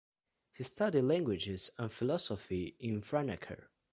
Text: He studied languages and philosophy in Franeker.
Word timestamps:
He 0.49 0.63
studied 0.63 1.03
languages 1.03 1.69
and 1.77 1.93
philosophy 1.93 2.75
in 2.79 3.03
Franeker. 3.03 3.67